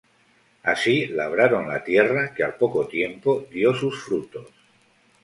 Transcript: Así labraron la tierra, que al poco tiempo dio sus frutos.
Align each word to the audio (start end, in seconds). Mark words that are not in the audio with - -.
Así 0.63 1.05
labraron 1.05 1.67
la 1.69 1.83
tierra, 1.83 2.33
que 2.33 2.43
al 2.43 2.55
poco 2.55 2.87
tiempo 2.87 3.45
dio 3.51 3.75
sus 3.75 4.03
frutos. 4.03 4.47